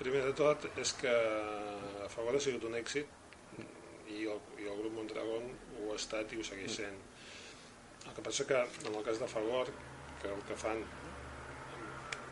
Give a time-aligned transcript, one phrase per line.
[0.00, 1.12] primer de tot és que
[2.04, 3.18] a favor ha sigut un èxit
[4.10, 6.96] i el, i el grup Mondragón ho ha estat i ho segueix sent.
[8.06, 9.72] El que passa que en el cas de Fagor,
[10.22, 10.80] que el que fan...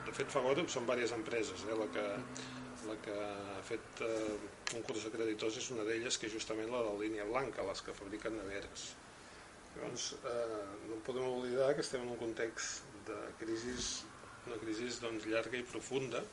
[0.06, 1.76] De fet, Fagor són diverses empreses, eh?
[1.76, 2.06] la, que,
[2.88, 4.38] la que ha fet eh,
[4.78, 7.66] un curs de creditors és una d'elles, que és justament la de la línia blanca,
[7.68, 8.88] les que fabriquen neveres.
[9.74, 13.76] Llavors, eh, no podem oblidar que estem en un context de crisi,
[14.48, 16.24] una crisi doncs, llarga i profunda,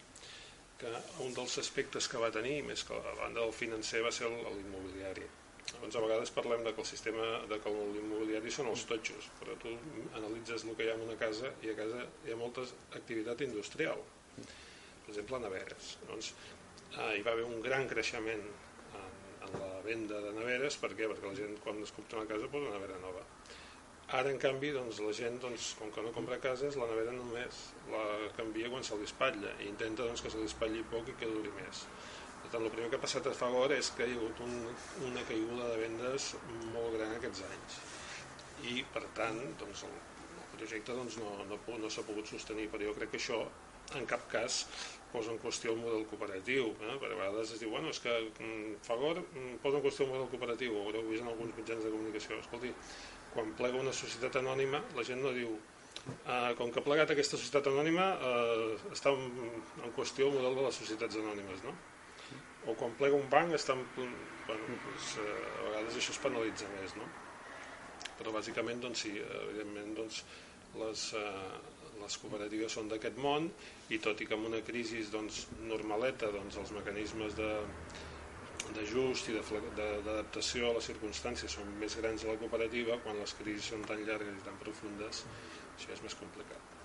[0.79, 0.91] que
[1.23, 5.27] un dels aspectes que va tenir, més que a banda del financer, va ser l'immobiliari.
[5.71, 9.55] Llavors, a vegades parlem de que el sistema de que l'immobiliari són els totxos, però
[9.61, 9.71] tu
[10.19, 12.65] analitzes el que hi ha en una casa i a casa hi ha molta
[12.99, 14.03] activitat industrial.
[14.35, 15.95] Per exemple, neveres.
[16.05, 16.31] Doncs,
[16.91, 21.09] eh, hi va haver un gran creixement en, en la venda de neveres, per què?
[21.11, 23.25] Perquè la gent quan es compra una casa posa una nevera nova.
[24.15, 27.57] Ara, en canvi, doncs, la gent, doncs, com que no compra cases, la nevera només
[27.91, 28.03] la
[28.37, 31.27] canvia quan se li espatlla i intenta doncs, que se li espatlli poc i que
[31.27, 31.81] duri més.
[32.43, 34.55] Per tant, el primer que ha passat a favor és que hi ha hagut un,
[35.09, 36.29] una caiguda de vendes
[36.71, 37.79] molt gran aquests anys
[38.71, 39.97] i, per tant, doncs, el,
[40.29, 43.41] el projecte doncs, no, no, no s'ha pogut sostenir, però jo crec que això
[43.99, 44.61] en cap cas
[45.11, 46.95] posa en qüestió el model cooperatiu eh?
[47.01, 50.13] perquè a vegades es diu, bueno, és que mm, Fagor mm, posa en qüestió el
[50.13, 52.71] model cooperatiu ho haureu vist en alguns mitjans de comunicació escolti,
[53.35, 57.37] quan plega una societat anònima la gent no diu eh, com que ha plegat aquesta
[57.37, 59.51] societat anònima eh, està en,
[59.83, 61.75] en qüestió el model de les societats anònimes no?
[62.65, 63.85] o quan plega un banc està en,
[64.47, 67.07] bueno, doncs, eh, a vegades això es penalitza més no?
[68.17, 70.23] però bàsicament doncs sí, evidentment doncs,
[70.79, 73.49] les, eh, les cooperatives són d'aquest món
[73.95, 77.51] i tot i que en una crisi doncs, normaleta doncs, els mecanismes de
[78.73, 81.57] d'ajust i d'adaptació a les circumstàncies.
[81.59, 85.25] Són més grans a la cooperativa quan les crisis són tan llargues i tan profundes.
[85.75, 86.84] Això és més complicat